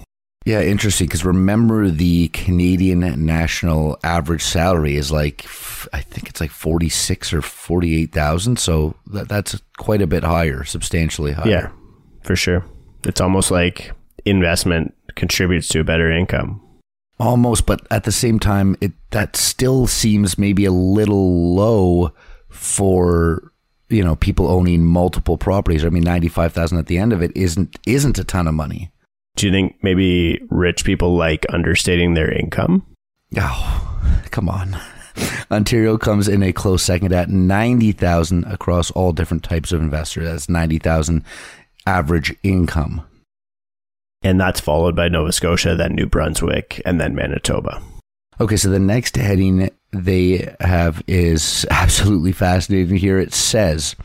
[0.45, 1.07] Yeah, interesting.
[1.07, 5.45] Because remember, the Canadian national average salary is like,
[5.93, 8.59] I think it's like forty six or forty eight thousand.
[8.59, 11.49] So that, that's quite a bit higher, substantially higher.
[11.49, 11.71] Yeah,
[12.23, 12.65] for sure.
[13.05, 13.93] It's almost like
[14.25, 16.61] investment contributes to a better income.
[17.21, 22.13] Almost, but at the same time, it that still seems maybe a little low
[22.49, 23.53] for
[23.89, 25.85] you know people owning multiple properties.
[25.85, 28.55] I mean, ninety five thousand at the end of it isn't isn't a ton of
[28.55, 28.91] money.
[29.37, 32.87] Do you think maybe rich people like understating their income?
[33.39, 34.77] Oh, come on.
[35.51, 40.25] Ontario comes in a close second at 90,000 across all different types of investors.
[40.25, 41.25] That's 90,000
[41.87, 43.03] average income.
[44.23, 47.83] And that's followed by Nova Scotia, then New Brunswick, and then Manitoba.
[48.41, 53.19] Okay, so the next heading they have is absolutely fascinating here.
[53.19, 53.97] It says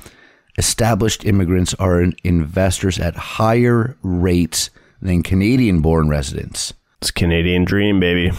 [0.58, 4.70] established immigrants are investors at higher rates
[5.02, 6.74] than Canadian born residents.
[7.02, 8.32] It's Canadian dream, baby.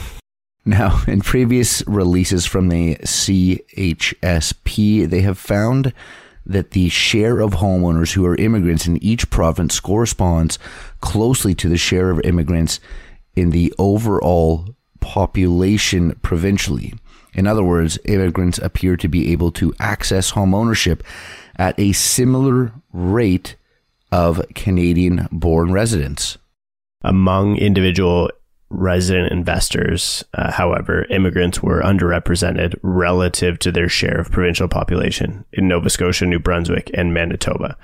[0.64, 5.92] Now, in previous releases from the CHSP, they have found
[6.44, 10.59] that the share of homeowners who are immigrants in each province corresponds
[11.01, 12.81] closely to the share of immigrants
[13.37, 16.94] in the overall population provincially.
[17.35, 21.05] In other words, immigrants appear to be able to access home ownership
[21.57, 23.57] at a similar rate
[24.11, 26.38] of Canadian born residents
[27.03, 28.31] among individual
[28.71, 35.69] resident investors, uh, however, immigrants were underrepresented relative to their share of provincial population in
[35.69, 37.77] Nova Scotia, New Brunswick, and Manitoba.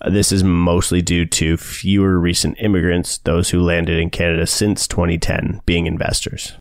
[0.00, 4.86] Uh, this is mostly due to fewer recent immigrants, those who landed in Canada since
[4.88, 6.54] 2010, being investors.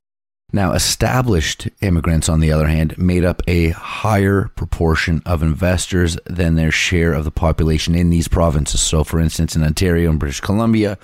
[0.54, 6.56] Now, established immigrants, on the other hand, made up a higher proportion of investors than
[6.56, 8.80] their share of the population in these provinces.
[8.80, 10.98] So, for instance, in Ontario and British Columbia,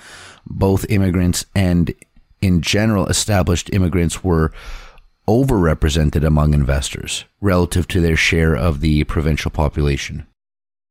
[0.46, 1.92] both immigrants and
[2.40, 4.52] in general established immigrants were
[5.28, 10.26] overrepresented among investors relative to their share of the provincial population.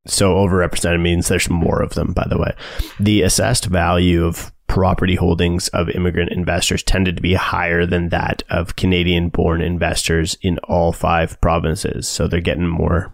[0.07, 2.53] So overrepresented means there's more of them, by the way.
[2.99, 8.41] The assessed value of property holdings of immigrant investors tended to be higher than that
[8.49, 12.07] of Canadian born investors in all five provinces.
[12.07, 13.11] So they're getting more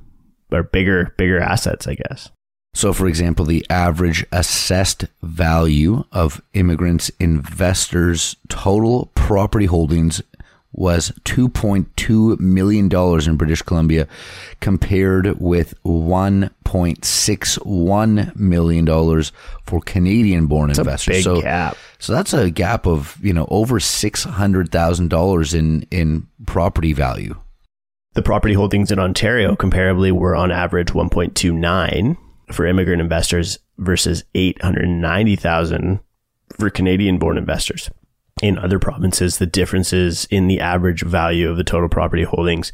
[0.51, 2.29] or bigger, bigger assets, I guess.
[2.75, 10.21] So, for example, the average assessed value of immigrants' investors' total property holdings
[10.77, 12.89] was $2.2 million
[13.29, 14.07] in British Columbia
[14.61, 19.23] compared with $1.61 million
[19.63, 21.23] for Canadian born investors.
[21.23, 21.75] so, gap.
[21.97, 27.35] so that's a gap of, you know, over $600,000 in, in property value.
[28.13, 32.17] The property holdings in Ontario comparably were on average 1.29
[32.51, 36.01] for immigrant investors versus 890,000
[36.57, 37.89] for Canadian born investors
[38.41, 42.71] in other provinces, the differences in the average value of the total property holdings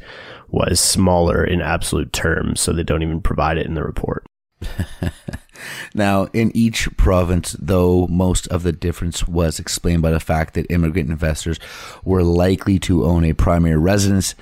[0.48, 4.24] was smaller in absolute terms, so they don't even provide it in the report.
[5.94, 10.70] now, in each province, though, most of the difference was explained by the fact that
[10.70, 11.58] immigrant investors
[12.04, 14.34] were likely to own a primary residence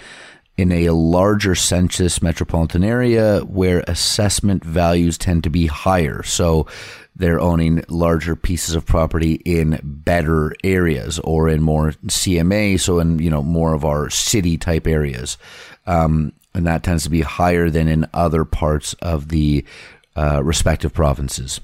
[0.57, 6.23] in a larger census metropolitan area where assessment values tend to be higher.
[6.23, 6.67] So
[7.17, 13.19] they're owning larger pieces of property in better areas or in more CMA, so in
[13.19, 15.37] you know more of our city type areas,
[15.87, 19.65] um, and that tends to be higher than in other parts of the
[20.17, 21.61] uh, respective provinces.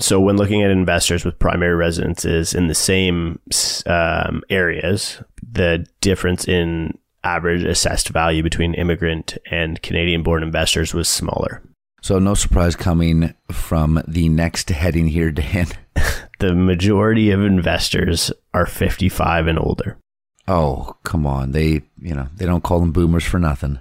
[0.00, 3.38] So, when looking at investors with primary residences in the same
[3.86, 11.08] um, areas, the difference in average assessed value between immigrant and Canadian born investors was
[11.08, 11.62] smaller.
[12.02, 15.68] So no surprise coming from the next heading here, Dan.
[16.38, 19.96] the majority of investors are 55 and older.
[20.46, 21.52] Oh, come on.
[21.52, 23.78] They, you know, they don't call them boomers for nothing.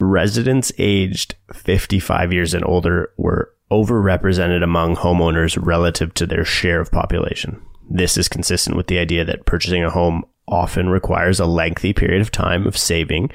[0.00, 6.90] Residents aged 55 years and older were overrepresented among homeowners relative to their share of
[6.90, 7.62] population.
[7.88, 12.20] This is consistent with the idea that purchasing a home often requires a lengthy period
[12.20, 13.30] of time of saving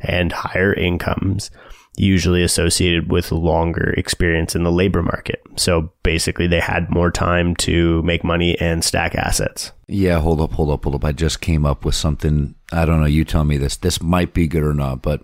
[0.00, 1.50] and higher incomes
[1.96, 5.40] usually associated with longer experience in the labor market.
[5.56, 9.72] So basically, they had more time to make money and stack assets.
[9.86, 11.04] Yeah, hold up, hold up, hold up.
[11.04, 12.54] I just came up with something.
[12.72, 13.06] I don't know.
[13.06, 13.76] You tell me this.
[13.76, 15.22] This might be good or not, but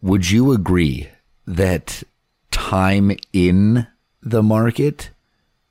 [0.00, 1.08] would you agree
[1.46, 2.02] that
[2.50, 3.86] time in
[4.22, 5.10] the market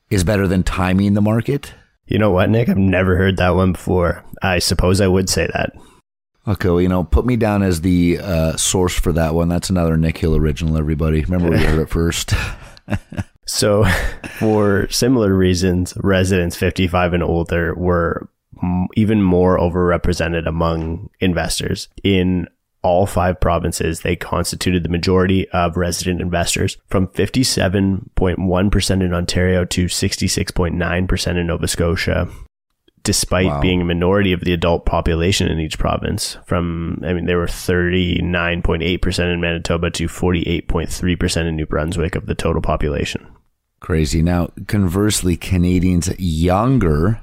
[0.10, 1.74] is better than timing the market?
[2.08, 2.70] You know what, Nick?
[2.70, 4.24] I've never heard that one before.
[4.42, 5.74] I suppose I would say that.
[6.48, 9.50] Okay, well, you know, put me down as the uh, source for that one.
[9.50, 11.22] That's another Nick Hill original, everybody.
[11.22, 12.34] Remember we heard it first.
[13.46, 13.84] so,
[14.40, 18.30] for similar reasons, residents 55 and older were
[18.64, 21.90] m- even more overrepresented among investors.
[22.02, 22.48] In
[22.88, 29.86] all five provinces, they constituted the majority of resident investors from 57.1% in Ontario to
[29.86, 32.28] 66.9% in Nova Scotia
[33.04, 33.62] despite wow.
[33.62, 36.38] being a minority of the adult population in each province.
[36.46, 42.36] From, I mean, they were 39.8% in Manitoba to 48.3% in New Brunswick of the
[42.36, 43.26] total population.
[43.80, 44.22] Crazy.
[44.22, 47.22] Now, conversely, Canadians younger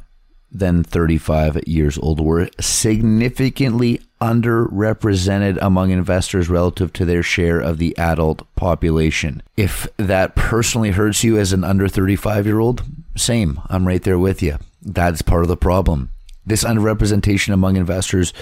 [0.54, 7.96] than 35 years old were significantly underrepresented among investors relative to their share of the
[7.98, 9.42] adult population.
[9.56, 12.84] If that personally hurts you as an under 35 year old,
[13.16, 13.60] same.
[13.68, 14.58] I'm right there with you.
[14.80, 16.10] That's part of the problem.
[16.46, 18.32] This underrepresentation among investors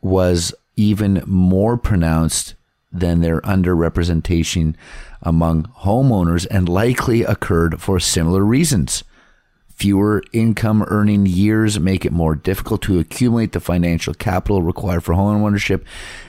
[0.00, 2.54] was even more pronounced
[2.92, 4.74] than their underrepresentation
[5.22, 9.02] among homeowners and likely occurred for similar reasons.
[9.78, 15.14] Fewer income earning years make it more difficult to accumulate the financial capital required for
[15.14, 15.84] home ownership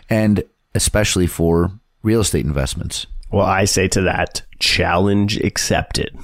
[0.07, 0.43] and
[0.75, 1.71] especially for
[2.03, 3.07] real estate investments.
[3.31, 6.15] Well, I say to that, challenge accepted.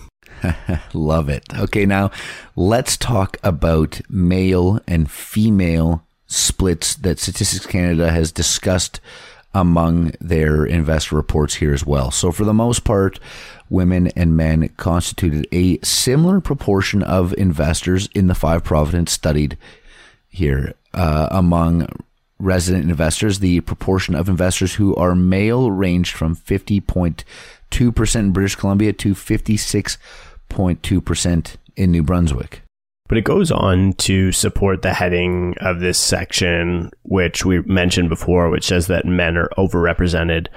[0.93, 1.43] Love it.
[1.57, 2.11] Okay, now
[2.55, 8.99] let's talk about male and female splits that Statistics Canada has discussed
[9.55, 12.11] among their investor reports here as well.
[12.11, 13.19] So, for the most part,
[13.69, 19.57] women and men constituted a similar proportion of investors in the five provinces studied
[20.29, 21.87] here uh, among
[22.39, 23.39] resident investors.
[23.39, 31.55] The proportion of investors who are male ranged from 50.2% in British Columbia to 56.2%
[31.75, 32.61] in New Brunswick.
[33.07, 38.49] But it goes on to support the heading of this section, which we mentioned before,
[38.49, 40.47] which says that men are overrepresented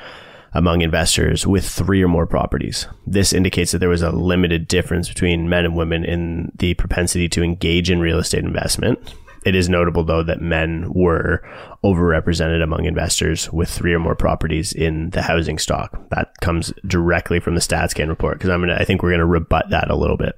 [0.53, 2.87] among investors with three or more properties.
[3.07, 7.29] This indicates that there was a limited difference between men and women in the propensity
[7.31, 8.99] to engage in real estate investment.
[9.45, 11.43] It is notable, though, that men were
[11.85, 16.09] overrepresented among investors with three or more properties in the housing stock.
[16.11, 18.77] That comes directly from the StatsCan report because I'm gonna.
[18.79, 20.35] I think we're gonna rebut that a little bit.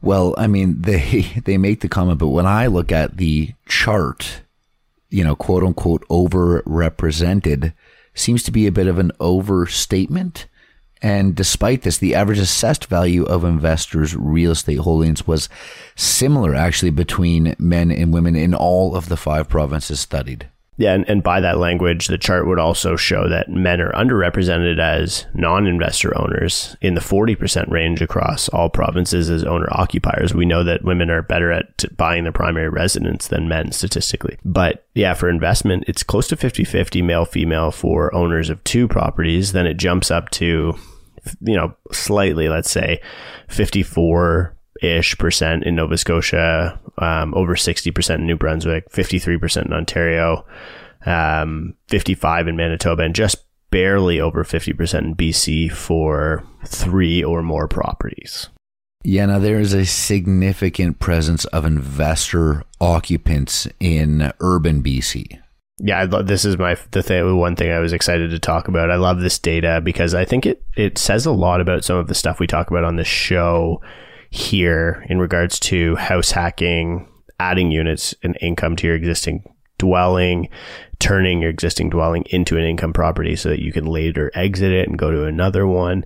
[0.00, 4.42] Well, I mean, they they make the comment, but when I look at the chart,
[5.10, 7.72] you know, quote unquote overrepresented
[8.16, 10.46] seems to be a bit of an overstatement.
[11.02, 15.48] And despite this, the average assessed value of investors' real estate holdings was
[15.94, 20.48] similar actually between men and women in all of the five provinces studied.
[20.78, 24.78] Yeah, and, and by that language, the chart would also show that men are underrepresented
[24.78, 30.34] as non investor owners in the 40% range across all provinces as owner occupiers.
[30.34, 34.38] We know that women are better at buying their primary residence than men statistically.
[34.44, 38.86] But yeah, for investment, it's close to 50 50 male female for owners of two
[38.86, 39.52] properties.
[39.52, 40.74] Then it jumps up to,
[41.40, 43.00] you know, slightly, let's say
[43.48, 50.44] 54 ish percent in Nova Scotia, um, over 60% in New Brunswick, 53% in Ontario,
[51.04, 57.68] um, 55 in Manitoba, and just barely over 50% in BC for three or more
[57.68, 58.48] properties.
[59.04, 65.40] Yeah, now there is a significant presence of investor occupants in urban BC.
[65.78, 68.66] Yeah, I love, this is my the thing, one thing I was excited to talk
[68.66, 68.90] about.
[68.90, 72.08] I love this data because I think it it says a lot about some of
[72.08, 73.80] the stuff we talk about on this show
[74.36, 77.08] here in regards to house hacking,
[77.40, 79.42] adding units and income to your existing
[79.78, 80.48] dwelling,
[80.98, 84.88] turning your existing dwelling into an income property so that you can later exit it
[84.88, 86.04] and go to another one.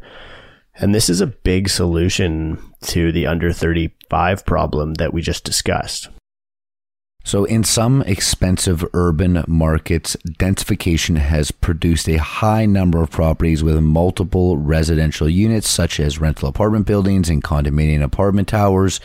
[0.76, 6.08] And this is a big solution to the under 35 problem that we just discussed.
[7.22, 13.78] So, in some expensive urban markets, densification has produced a high number of properties with
[13.80, 19.00] multiple residential units, such as rental apartment buildings and condominium apartment towers.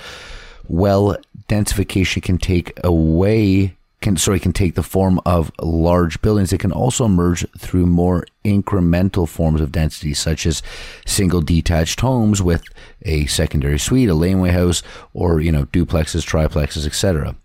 [0.68, 1.18] Well,
[1.50, 6.54] densification can take away can sorry can take the form of large buildings.
[6.54, 10.62] It can also emerge through more incremental forms of density, such as
[11.08, 12.64] single detached homes with
[13.02, 14.84] a secondary suite, a laneway house,
[15.16, 17.36] or you know duplexes, triplexes, etc.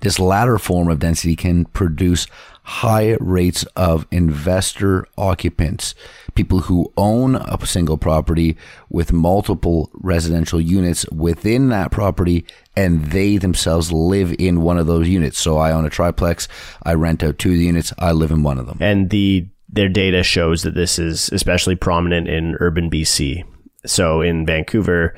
[0.00, 2.26] This latter form of density can produce
[2.62, 5.94] high rates of investor occupants,
[6.34, 8.56] people who own a single property
[8.90, 12.44] with multiple residential units within that property
[12.76, 15.38] and they themselves live in one of those units.
[15.38, 16.48] So I own a triplex,
[16.82, 18.78] I rent out two of the units, I live in one of them.
[18.80, 23.44] And the their data shows that this is especially prominent in urban BC.
[23.84, 25.16] So in Vancouver,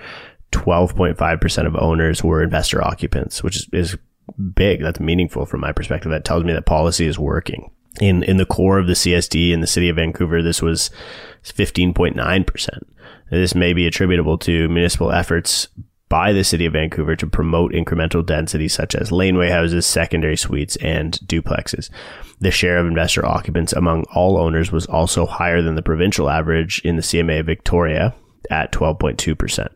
[0.52, 3.96] 12.5% of owners were investor occupants, which is, is
[4.54, 4.82] big.
[4.82, 6.10] That's meaningful from my perspective.
[6.10, 7.70] That tells me that policy is working.
[8.00, 10.90] In in the core of the CSD in the city of Vancouver, this was
[11.44, 12.68] 15.9%.
[13.30, 15.68] This may be attributable to municipal efforts
[16.08, 20.76] by the city of Vancouver to promote incremental density such as laneway houses, secondary suites,
[20.76, 21.90] and duplexes.
[22.40, 26.80] The share of investor occupants among all owners was also higher than the provincial average
[26.84, 28.14] in the CMA of Victoria
[28.50, 29.68] at 12.2%.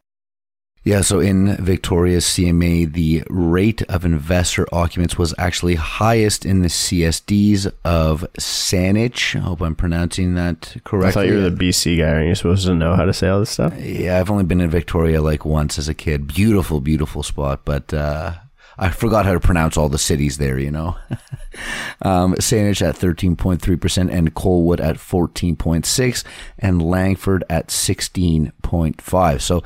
[0.84, 6.68] Yeah, so in Victoria's CMA, the rate of investor occupants was actually highest in the
[6.68, 9.36] CSDs of Saanich.
[9.36, 11.08] I hope I'm pronouncing that correctly.
[11.08, 12.10] I thought you were the BC guy.
[12.10, 13.78] Are you supposed to know how to say all this stuff?
[13.78, 16.26] Yeah, I've only been in Victoria like once as a kid.
[16.26, 18.34] Beautiful, beautiful spot, but uh,
[18.76, 20.96] I forgot how to pronounce all the cities there, you know.
[22.02, 26.24] um, Saanich at 13.3% and Colwood at 14.6
[26.58, 29.40] and Langford at 16.5.
[29.40, 29.62] So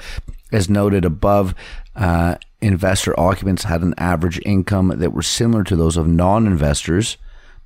[0.53, 1.55] as noted above,
[1.95, 7.17] uh, investor occupants had an average income that were similar to those of non investors,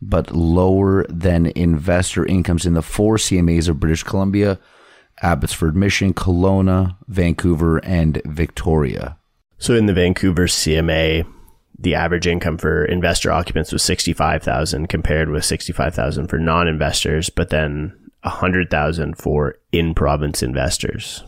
[0.00, 4.58] but lower than investor incomes in the four CMAs of British Columbia,
[5.22, 9.18] Abbotsford, Mission, Kelowna, Vancouver, and Victoria.
[9.58, 11.26] So in the Vancouver CMA,
[11.78, 17.94] the average income for investor occupants was 65,000 compared with 65,000 for non-investors, but then
[18.22, 21.24] 100,000 for in-province investors.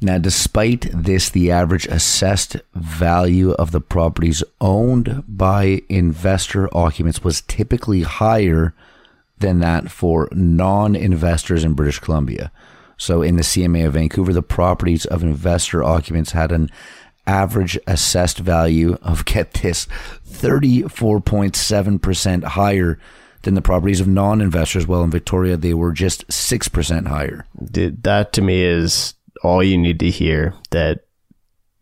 [0.00, 7.40] Now, despite this, the average assessed value of the properties owned by investor occupants was
[7.40, 8.74] typically higher
[9.38, 12.52] than that for non investors in British Columbia.
[12.98, 16.68] So, in the CMA of Vancouver, the properties of investor occupants had an
[17.26, 19.86] average assessed value of get this
[20.28, 22.98] 34.7% higher
[23.42, 24.86] than the properties of non-investors.
[24.86, 27.46] Well, in Victoria, they were just 6% higher.
[27.54, 29.14] That to me is
[29.46, 31.00] all you need to hear that,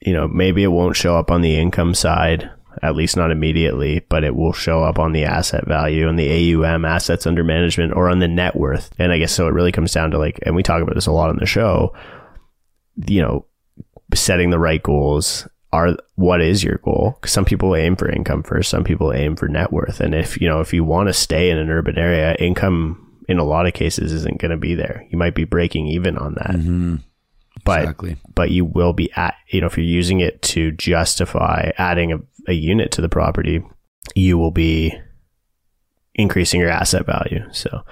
[0.00, 2.50] you know, maybe it won't show up on the income side,
[2.82, 6.54] at least not immediately, but it will show up on the asset value and the
[6.54, 8.90] AUM assets under management or on the net worth.
[8.98, 11.06] And I guess so it really comes down to like, and we talk about this
[11.06, 11.94] a lot on the show,
[13.06, 13.46] you know,
[14.14, 18.44] setting the right goals are what is your goal because some people aim for income
[18.44, 21.12] first some people aim for net worth and if you know if you want to
[21.12, 24.76] stay in an urban area income in a lot of cases isn't going to be
[24.76, 26.96] there you might be breaking even on that mm-hmm.
[27.64, 28.16] But Exactly.
[28.34, 32.18] but you will be at you know if you're using it to justify adding a,
[32.48, 33.62] a unit to the property
[34.14, 34.94] you will be
[36.14, 37.82] increasing your asset value so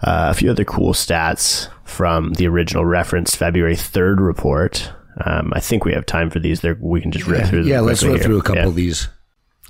[0.00, 4.92] uh, a few other cool stats from the original referenced February 3rd report.
[5.24, 6.60] Um, I think we have time for these.
[6.60, 7.72] There, we can just rip through them.
[7.72, 8.68] Yeah, let's run through a couple Yeah.
[8.68, 9.08] of these.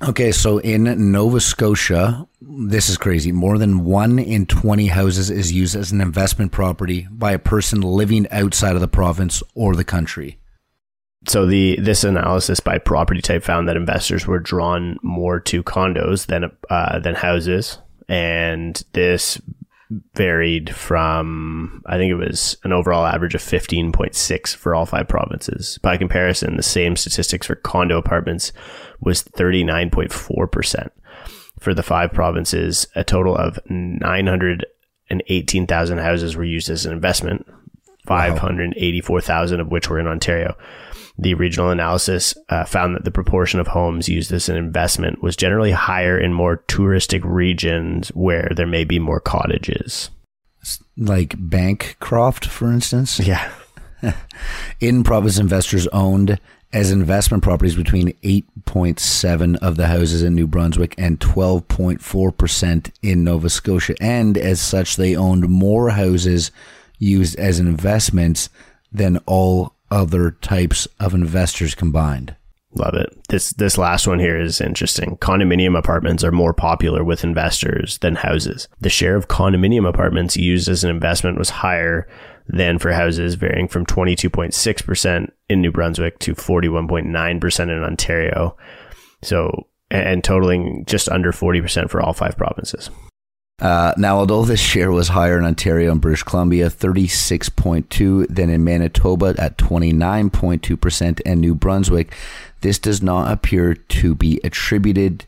[0.01, 3.33] Okay, so in Nova Scotia, this is crazy.
[3.33, 7.81] More than one in 20 houses is used as an investment property by a person
[7.81, 10.39] living outside of the province or the country.
[11.27, 16.27] So the this analysis by property type found that investors were drawn more to condos
[16.27, 17.77] than uh, than houses,
[18.07, 19.41] and this
[20.13, 25.79] varied from I think it was an overall average of 15.6 for all five provinces.
[25.81, 28.51] By comparison, the same statistics for condo apartments
[28.99, 30.89] was 39.4%.
[31.59, 37.47] For the five provinces, a total of 918,000 houses were used as an investment,
[38.05, 40.55] 584,000 of which were in Ontario.
[41.21, 45.35] The regional analysis uh, found that the proportion of homes used as an investment was
[45.35, 50.11] generally higher in more touristic regions where there may be more cottages.
[50.95, 53.19] Like Bancroft, for instance.
[53.19, 53.51] Yeah.
[54.79, 56.39] In province, investors owned
[56.71, 63.49] as investment properties between 8.7 of the houses in New Brunswick and 12.4% in Nova
[63.49, 63.95] Scotia.
[63.99, 66.51] And as such, they owned more houses
[66.97, 68.49] used as investments
[68.91, 72.35] than all other types of investors combined.
[72.75, 73.09] Love it.
[73.29, 75.17] This this last one here is interesting.
[75.17, 78.67] Condominium apartments are more popular with investors than houses.
[78.79, 82.07] The share of condominium apartments used as an investment was higher
[82.47, 88.55] than for houses, varying from 22.6% in New Brunswick to 41.9% in Ontario.
[89.23, 92.91] So and totaling just under 40% for all five provinces.
[93.61, 98.63] Uh, now, although this share was higher in Ontario and British Columbia, 36.2 than in
[98.63, 102.13] Manitoba at 29.2% and New Brunswick,
[102.61, 105.25] this does not appear to be attributed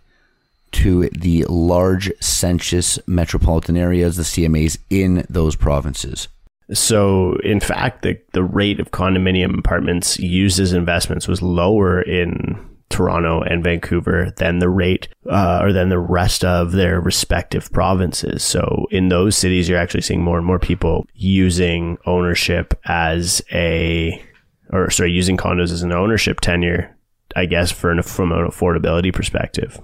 [0.71, 6.29] to the large census metropolitan areas, the CMAs in those provinces.
[6.71, 12.57] So, in fact, the, the rate of condominium apartments used as investments was lower in
[12.91, 18.43] Toronto and Vancouver than the rate uh, or than the rest of their respective provinces.
[18.43, 24.23] So, in those cities, you're actually seeing more and more people using ownership as a,
[24.71, 26.95] or sorry, using condos as an ownership tenure,
[27.35, 29.79] I guess, for an, from an affordability perspective.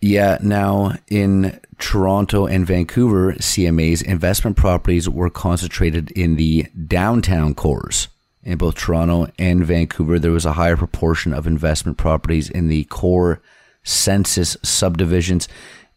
[0.00, 8.08] Yeah, now in Toronto and Vancouver CMAs, investment properties were concentrated in the downtown cores.
[8.42, 12.84] In both Toronto and Vancouver, there was a higher proportion of investment properties in the
[12.84, 13.42] core
[13.82, 15.48] census subdivisions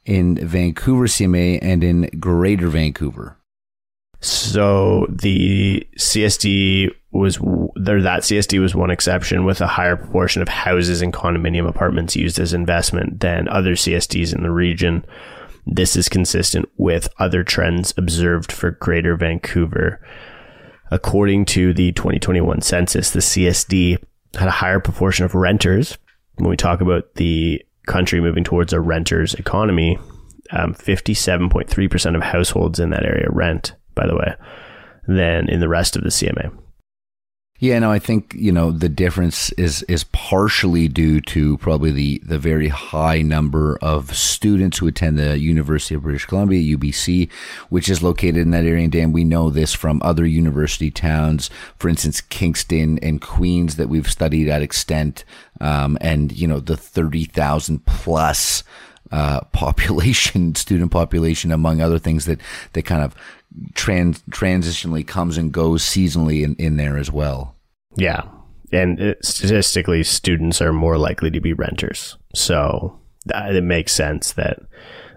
[0.06, 3.38] in Vancouver CMA and in Greater Vancouver.
[4.20, 7.40] So the CSD was
[7.76, 8.02] there.
[8.02, 12.40] That CSD was one exception, with a higher proportion of houses and condominium apartments used
[12.40, 15.06] as investment than other CSDs in the region.
[15.66, 20.02] This is consistent with other trends observed for Greater Vancouver.
[20.92, 23.98] According to the 2021 census, the CSD
[24.36, 25.98] had a higher proportion of renters.
[26.36, 29.98] When we talk about the country moving towards a renter's economy,
[30.52, 34.36] um, 57.3% of households in that area rent, by the way,
[35.08, 36.56] than in the rest of the CMA.
[37.64, 42.22] Yeah, no, I think you know the difference is is partially due to probably the
[42.26, 47.32] the very high number of students who attend the University of British Columbia (UBC),
[47.70, 48.84] which is located in that area.
[48.84, 53.88] And Dan, we know this from other university towns, for instance, Kingston and Queens, that
[53.88, 55.24] we've studied at extent,
[55.62, 58.66] um, and you know the thirty thousand plus
[59.10, 62.42] uh, population, student population, among other things that
[62.74, 63.16] that kind of
[63.74, 67.56] trans transitionally comes and goes seasonally in, in there as well.
[67.96, 68.24] Yeah.
[68.72, 72.18] And it, statistically, students are more likely to be renters.
[72.34, 74.60] So that, it makes sense that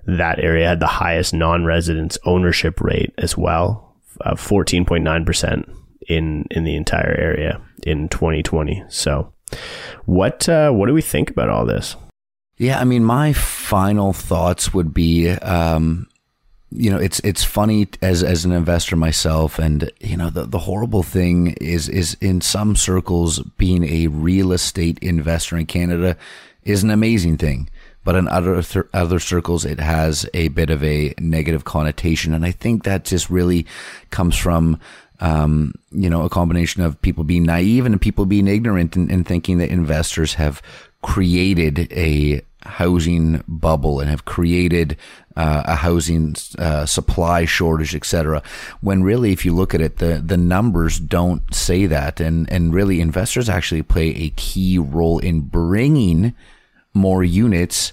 [0.06, 5.74] that area had the highest non residence ownership rate as well, of 14.9%
[6.08, 8.84] in, in the entire area in 2020.
[8.88, 9.32] So
[10.04, 11.96] What uh, what do we think about all this?
[12.58, 16.08] Yeah, I mean, my final thoughts would be, um,
[16.76, 20.58] you know, it's it's funny as as an investor myself, and you know, the the
[20.58, 26.16] horrible thing is is in some circles, being a real estate investor in Canada
[26.64, 27.70] is an amazing thing.
[28.04, 32.44] But in other th- other circles, it has a bit of a negative connotation, and
[32.44, 33.66] I think that just really
[34.10, 34.78] comes from
[35.20, 39.26] um, you know, a combination of people being naive and people being ignorant and, and
[39.26, 40.60] thinking that investors have
[41.02, 44.96] created a housing bubble and have created
[45.36, 48.42] uh, a housing uh, supply shortage, etc.
[48.80, 52.72] When really, if you look at it, the the numbers don't say that, and and
[52.72, 56.34] really, investors actually play a key role in bringing
[56.94, 57.92] more units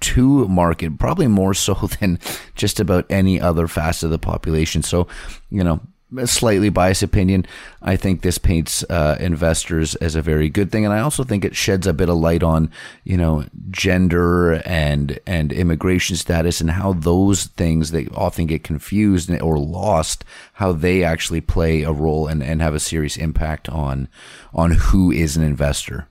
[0.00, 2.18] to market, probably more so than
[2.54, 4.82] just about any other facet of the population.
[4.82, 5.06] So,
[5.50, 5.80] you know,
[6.16, 7.46] a slightly biased opinion,
[7.80, 11.44] I think this paints uh, investors as a very good thing, and I also think
[11.44, 12.70] it sheds a bit of light on
[13.04, 19.30] you know gender and and immigration status and how those things that often get confused
[19.30, 24.08] or lost, how they actually play a role and, and have a serious impact on
[24.52, 26.08] on who is an investor.